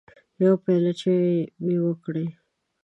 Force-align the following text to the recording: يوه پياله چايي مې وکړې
يوه 0.41 0.57
پياله 0.63 0.91
چايي 0.99 1.37
مې 1.63 1.75
وکړې 1.85 2.25